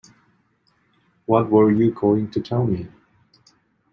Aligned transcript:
What 1.27 1.51
were 1.51 1.69
you 1.69 1.91
going 1.91 2.31
to 2.31 2.41
tell 2.41 2.65
me? 2.65 2.87